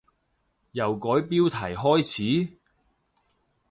[0.71, 2.03] 由改標題開
[2.49, 2.57] 始？